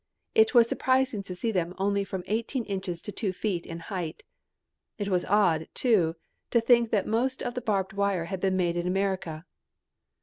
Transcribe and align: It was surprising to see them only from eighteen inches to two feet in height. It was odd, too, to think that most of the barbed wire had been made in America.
It 0.33 0.55
was 0.55 0.67
surprising 0.67 1.21
to 1.21 1.35
see 1.35 1.51
them 1.51 1.75
only 1.77 2.03
from 2.03 2.23
eighteen 2.25 2.65
inches 2.65 3.03
to 3.03 3.11
two 3.11 3.31
feet 3.31 3.67
in 3.67 3.77
height. 3.81 4.23
It 4.97 5.09
was 5.09 5.25
odd, 5.25 5.67
too, 5.75 6.15
to 6.49 6.59
think 6.59 6.89
that 6.89 7.05
most 7.05 7.43
of 7.43 7.53
the 7.53 7.61
barbed 7.61 7.93
wire 7.93 8.25
had 8.25 8.39
been 8.39 8.57
made 8.57 8.77
in 8.77 8.87
America. 8.87 9.45